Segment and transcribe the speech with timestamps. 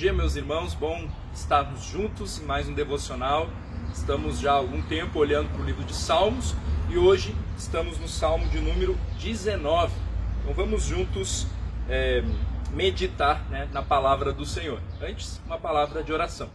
[0.00, 3.50] irmãos, bom estarmos juntos em mais um devocional.
[3.92, 6.54] Estamos já há algum tempo olhando para o livro de Salmos
[6.88, 9.92] e hoje estamos no Salmo de número 19.
[10.40, 11.48] Então vamos juntos
[11.88, 12.22] é,
[12.70, 14.80] meditar né, na palavra do Senhor.
[15.02, 16.48] Antes, uma palavra de oração.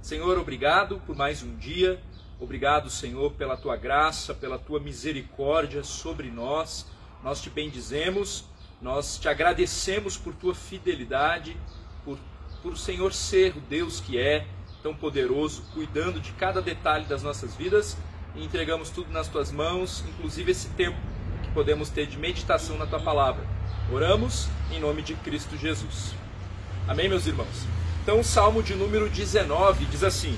[0.00, 2.00] Senhor, obrigado por mais um dia.
[2.38, 6.86] Obrigado, Senhor, pela tua graça, pela tua misericórdia sobre nós.
[7.24, 8.44] Nós te bendizemos,
[8.80, 11.56] nós te agradecemos por tua fidelidade
[12.66, 14.44] por, o Senhor ser o Deus que é,
[14.82, 17.96] tão poderoso, cuidando de cada detalhe das nossas vidas
[18.34, 20.98] e entregamos tudo nas tuas mãos, inclusive esse tempo
[21.44, 23.46] que podemos ter de meditação na tua palavra.
[23.92, 26.12] Oramos em nome de Cristo Jesus.
[26.88, 27.66] Amém, meus irmãos?
[28.02, 30.36] Então, o Salmo de número 19 diz assim: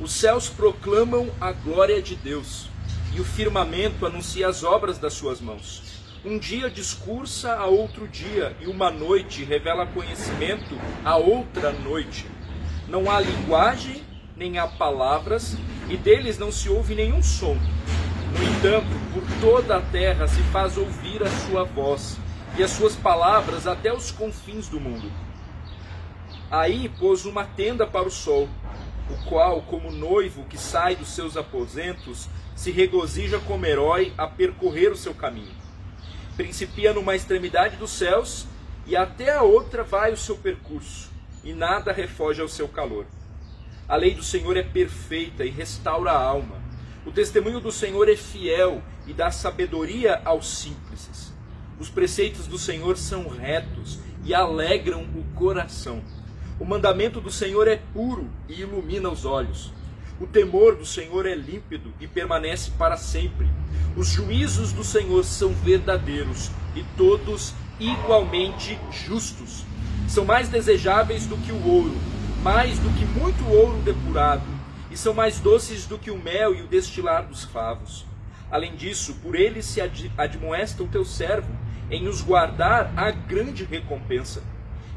[0.00, 2.68] Os céus proclamam a glória de Deus,
[3.14, 5.93] e o firmamento anuncia as obras das suas mãos.
[6.26, 12.26] Um dia discursa a outro dia, e uma noite revela conhecimento a outra noite.
[12.88, 14.02] Não há linguagem,
[14.34, 15.54] nem há palavras,
[15.86, 17.58] e deles não se ouve nenhum som.
[18.38, 22.16] No entanto, por toda a terra se faz ouvir a sua voz,
[22.56, 25.12] e as suas palavras até os confins do mundo.
[26.50, 28.48] Aí pôs uma tenda para o sol,
[29.10, 34.90] o qual, como noivo que sai dos seus aposentos, se regozija como herói a percorrer
[34.90, 35.63] o seu caminho
[36.36, 38.46] principia numa extremidade dos céus
[38.86, 41.10] e até a outra vai o seu percurso,
[41.42, 43.06] e nada refoge ao seu calor.
[43.88, 46.62] A lei do Senhor é perfeita e restaura a alma.
[47.06, 51.32] O testemunho do Senhor é fiel e dá sabedoria aos simples.
[51.78, 56.02] Os preceitos do Senhor são retos e alegram o coração.
[56.58, 59.72] O mandamento do Senhor é puro e ilumina os olhos.
[60.20, 63.48] O temor do Senhor é límpido e permanece para sempre.
[63.96, 69.64] Os juízos do Senhor são verdadeiros e todos igualmente justos.
[70.06, 71.94] São mais desejáveis do que o ouro,
[72.42, 74.46] mais do que muito ouro depurado,
[74.88, 78.06] e são mais doces do que o mel e o destilar dos favos.
[78.50, 81.50] Além disso, por eles se admoesta o teu servo,
[81.90, 84.42] em os guardar a grande recompensa.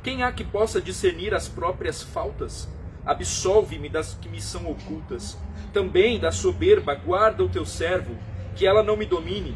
[0.03, 2.69] Quem há que possa discernir as próprias faltas?
[3.05, 5.37] Absolve-me das que me são ocultas.
[5.73, 8.15] Também da soberba guarda o teu servo,
[8.55, 9.55] que ela não me domine.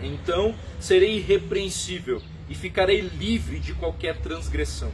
[0.00, 4.90] Então serei irrepreensível e ficarei livre de qualquer transgressão.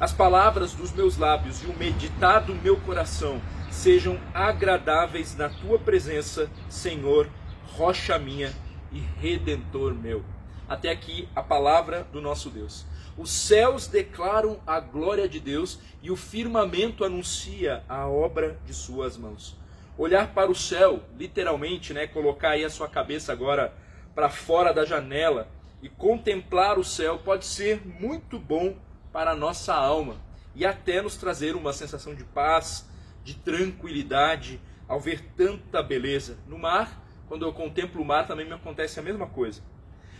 [0.00, 3.40] As palavras dos meus lábios e o meditar do meu coração
[3.70, 7.28] sejam agradáveis na tua presença, Senhor,
[7.76, 8.52] rocha minha
[8.92, 10.24] e redentor meu.
[10.68, 12.86] Até aqui a palavra do nosso Deus.
[13.18, 19.16] Os céus declaram a glória de Deus e o firmamento anuncia a obra de suas
[19.16, 19.56] mãos.
[19.98, 23.74] Olhar para o céu, literalmente, né, colocar aí a sua cabeça agora
[24.14, 25.48] para fora da janela
[25.82, 28.76] e contemplar o céu pode ser muito bom
[29.12, 30.14] para a nossa alma
[30.54, 32.88] e até nos trazer uma sensação de paz,
[33.24, 36.38] de tranquilidade ao ver tanta beleza.
[36.46, 39.60] No mar, quando eu contemplo o mar, também me acontece a mesma coisa.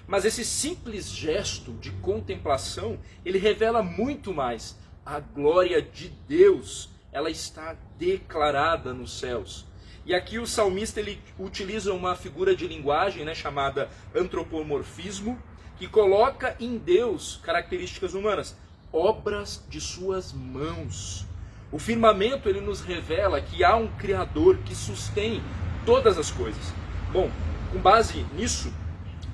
[0.08, 4.74] Mas esse simples gesto de contemplação, ele revela muito mais.
[5.04, 9.66] A glória de Deus, ela está declarada nos céus.
[10.06, 15.38] E aqui o salmista ele utiliza uma figura de linguagem né, chamada antropomorfismo,
[15.76, 18.56] que coloca em Deus características humanas,
[18.90, 21.26] obras de suas mãos.
[21.70, 25.42] O firmamento ele nos revela que há um Criador que sustém
[25.84, 26.72] todas as coisas.
[27.12, 27.30] Bom,
[27.70, 28.72] com base nisso,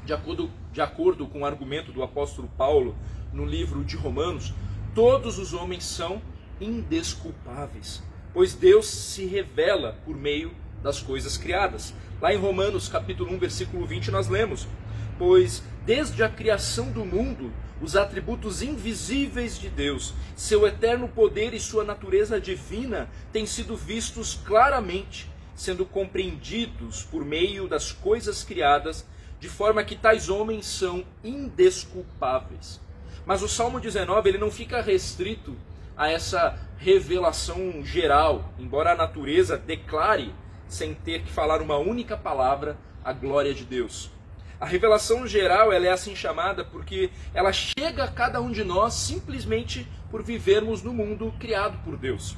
[0.05, 2.97] de acordo, de acordo com o argumento do apóstolo Paulo
[3.33, 4.53] no livro de Romanos,
[4.93, 6.21] todos os homens são
[6.61, 8.03] indesculpáveis,
[8.33, 10.53] pois Deus se revela por meio
[10.83, 11.95] das coisas criadas.
[12.21, 14.67] Lá em Romanos, capítulo 1, versículo 20, nós lemos:
[15.17, 21.61] Pois desde a criação do mundo, os atributos invisíveis de Deus, seu eterno poder e
[21.61, 29.07] sua natureza divina têm sido vistos claramente, sendo compreendidos por meio das coisas criadas
[29.45, 32.81] de forma que tais homens são indesculpáveis.
[33.27, 35.55] Mas o Salmo 19 ele não fica restrito
[35.95, 40.33] a essa revelação geral, embora a natureza declare,
[40.67, 44.11] sem ter que falar uma única palavra, a glória de Deus.
[44.59, 48.95] A revelação geral ela é assim chamada porque ela chega a cada um de nós
[48.95, 52.35] simplesmente por vivermos no mundo criado por Deus.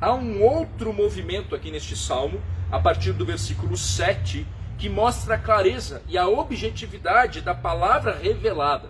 [0.00, 4.44] Há um outro movimento aqui neste salmo, a partir do versículo 7,
[4.82, 8.88] que mostra a clareza e a objetividade da palavra revelada.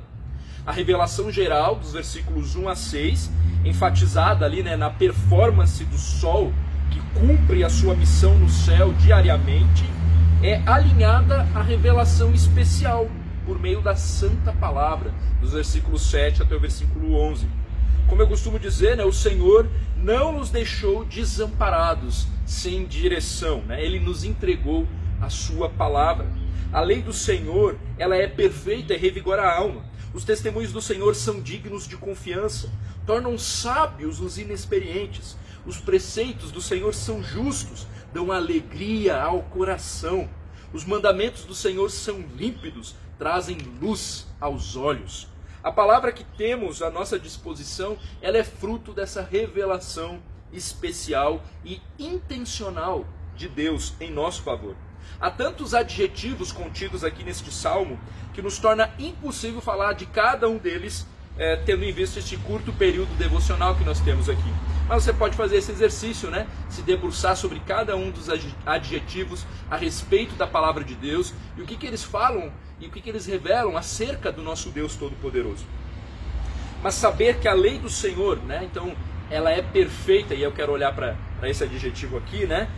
[0.67, 3.31] A revelação geral, dos versículos 1 a 6,
[3.63, 6.51] enfatizada ali né, na performance do sol,
[6.91, 9.85] que cumpre a sua missão no céu diariamente,
[10.43, 13.07] é alinhada à revelação especial,
[13.45, 15.13] por meio da santa palavra,
[15.43, 17.47] dos versículos 7 até o versículo 11.
[18.09, 23.61] como eu costumo dizer, né, o Senhor não nos deixou desamparados, sem direção.
[23.67, 23.85] Né?
[23.85, 24.87] Ele nos entregou
[25.23, 26.27] a sua palavra.
[26.73, 29.85] A lei do Senhor, ela é perfeita e revigora a alma.
[30.13, 32.71] Os testemunhos do Senhor são dignos de confiança,
[33.07, 35.37] tornam sábios os inexperientes.
[35.65, 40.29] Os preceitos do Senhor são justos, dão alegria ao coração.
[40.73, 45.29] Os mandamentos do Senhor são límpidos, trazem luz aos olhos.
[45.63, 50.21] A palavra que temos à nossa disposição, ela é fruto dessa revelação
[50.53, 54.75] especial e intencional de Deus em nosso favor.
[55.21, 57.99] Há tantos adjetivos contidos aqui neste salmo
[58.33, 61.07] que nos torna impossível falar de cada um deles,
[61.39, 64.53] é, tendo em vista este curto período devocional que nós temos aqui.
[64.89, 66.47] Mas você pode fazer esse exercício, né?
[66.69, 68.29] Se debruçar sobre cada um dos
[68.67, 72.91] adjetivos a respeito da palavra de Deus e o que, que eles falam e o
[72.91, 75.65] que, que eles revelam acerca do nosso Deus Todo-Poderoso.
[76.83, 78.63] Mas saber que a lei do Senhor, né?
[78.65, 78.95] Então,
[79.31, 82.69] ela é perfeita, e eu quero olhar para esse adjetivo aqui, né?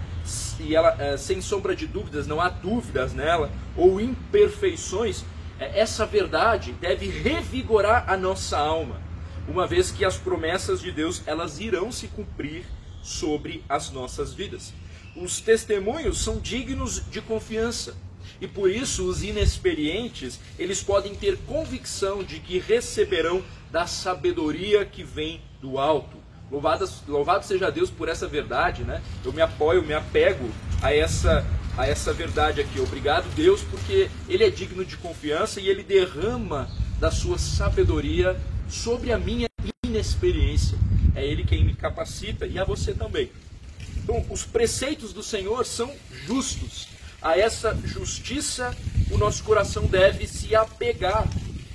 [0.58, 5.24] E ela, é, sem sombra de dúvidas, não há dúvidas nela, ou imperfeições,
[5.58, 9.00] é, essa verdade deve revigorar a nossa alma,
[9.46, 12.64] uma vez que as promessas de Deus elas irão se cumprir
[13.02, 14.72] sobre as nossas vidas.
[15.14, 17.94] Os testemunhos são dignos de confiança.
[18.40, 25.04] E por isso os inexperientes, eles podem ter convicção de que receberão da sabedoria que
[25.04, 26.23] vem do alto.
[26.54, 29.02] Louvado, louvado seja Deus por essa verdade, né?
[29.24, 30.48] Eu me apoio, me apego
[30.80, 31.44] a essa
[31.76, 32.78] a essa verdade aqui.
[32.78, 36.70] Obrigado, Deus, porque ele é digno de confiança e ele derrama
[37.00, 39.48] da sua sabedoria sobre a minha
[39.84, 40.78] inexperiência.
[41.16, 43.28] É ele quem me capacita e a você também.
[43.96, 45.92] Então, os preceitos do Senhor são
[46.24, 46.86] justos
[47.20, 48.72] a essa justiça
[49.10, 51.28] o nosso coração deve se apegar.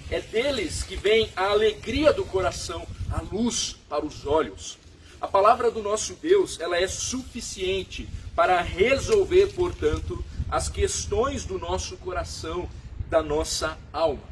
[0.10, 4.78] É deles que vem a alegria do coração, a luz para os olhos.
[5.22, 11.98] A palavra do nosso Deus, ela é suficiente para resolver, portanto, as questões do nosso
[11.98, 12.70] coração,
[13.10, 14.24] da nossa alma.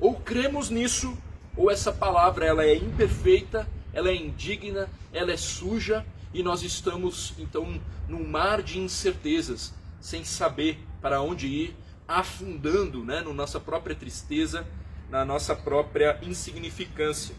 [0.00, 1.16] Ou cremos nisso,
[1.56, 7.32] ou essa palavra ela é imperfeita, ela é indigna, ela é suja e nós estamos
[7.38, 13.94] então num mar de incertezas sem saber para onde ir, afundando né, na nossa própria
[13.94, 14.66] tristeza,
[15.08, 17.34] na nossa própria insignificância.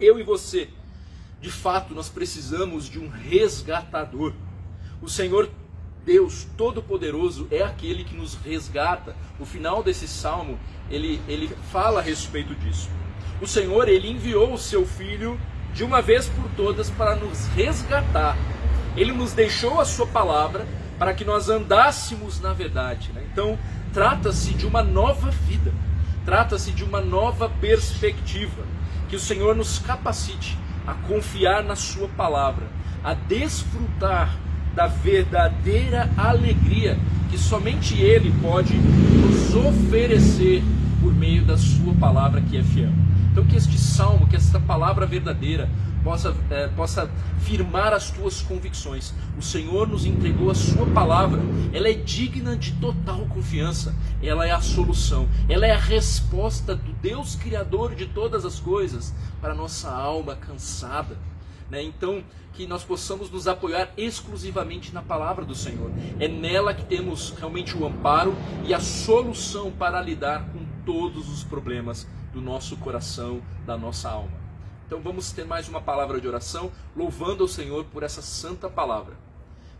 [0.00, 0.68] Eu e você,
[1.40, 4.32] de fato, nós precisamos de um resgatador.
[5.00, 5.48] O Senhor
[6.04, 9.16] Deus Todo-Poderoso é aquele que nos resgata.
[9.40, 10.58] O final desse salmo,
[10.90, 12.88] ele, ele fala a respeito disso.
[13.40, 15.38] O Senhor, ele enviou o seu Filho
[15.74, 18.36] de uma vez por todas para nos resgatar.
[18.96, 20.66] Ele nos deixou a sua palavra
[20.98, 23.10] para que nós andássemos na verdade.
[23.12, 23.26] Né?
[23.30, 23.58] Então,
[23.92, 25.72] trata-se de uma nova vida,
[26.24, 28.64] trata-se de uma nova perspectiva.
[29.08, 32.66] Que o Senhor nos capacite a confiar na Sua palavra,
[33.02, 34.36] a desfrutar
[34.74, 36.98] da verdadeira alegria
[37.30, 40.62] que somente Ele pode nos oferecer
[41.00, 42.92] por meio da Sua palavra que é fiel.
[43.32, 45.68] Então, que este salmo, que esta palavra verdadeira,
[46.06, 47.10] possa, é, possa
[47.40, 49.12] firmar as tuas convicções.
[49.36, 51.40] O Senhor nos entregou a Sua palavra,
[51.72, 56.92] ela é digna de total confiança, ela é a solução, ela é a resposta do
[56.92, 61.18] Deus Criador de todas as coisas para a nossa alma cansada.
[61.68, 61.82] Né?
[61.82, 62.22] Então,
[62.52, 65.90] que nós possamos nos apoiar exclusivamente na palavra do Senhor.
[66.20, 68.32] É nela que temos realmente o amparo
[68.64, 74.45] e a solução para lidar com todos os problemas do nosso coração, da nossa alma.
[74.86, 79.14] Então vamos ter mais uma palavra de oração, louvando ao Senhor por essa santa palavra.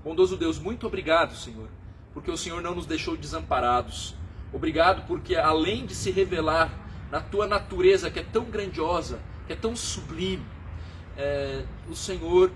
[0.03, 1.69] Bondoso Deus, muito obrigado, Senhor,
[2.13, 4.17] porque o Senhor não nos deixou desamparados.
[4.53, 6.73] Obrigado porque, além de se revelar
[7.09, 10.45] na tua natureza que é tão grandiosa, que é tão sublime,
[11.17, 12.51] é, o Senhor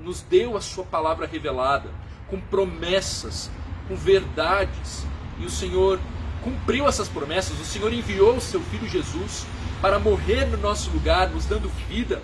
[0.00, 1.90] nos deu a sua palavra revelada,
[2.28, 3.50] com promessas,
[3.88, 5.04] com verdades,
[5.40, 5.98] e o Senhor
[6.44, 7.58] cumpriu essas promessas.
[7.58, 9.44] O Senhor enviou o seu filho Jesus
[9.80, 12.22] para morrer no nosso lugar, nos dando vida,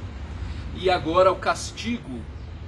[0.75, 2.21] e agora o castigo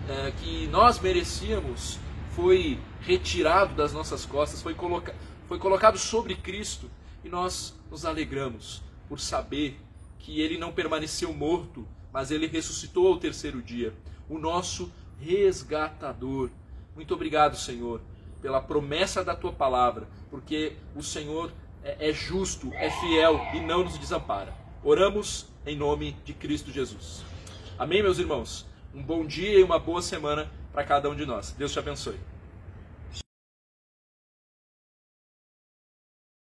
[0.09, 1.99] é, que nós merecíamos
[2.33, 5.15] foi retirado das nossas costas, foi, coloca
[5.47, 6.91] foi colocado sobre Cristo,
[7.23, 9.81] e nós nos alegramos por saber
[10.19, 13.95] que ele não permaneceu morto, mas ele ressuscitou ao terceiro dia,
[14.29, 16.51] o nosso resgatador.
[16.95, 18.01] Muito obrigado, Senhor,
[18.41, 23.85] pela promessa da tua palavra, porque o Senhor é, é justo, é fiel e não
[23.85, 24.64] nos desampara.
[24.87, 27.25] Oramos em nome de Cristo Jesus.
[27.79, 28.67] Amém, meus irmãos?
[28.95, 31.53] Um bom dia e uma boa semana para cada um de nós.
[31.57, 32.21] Deus te abençoe.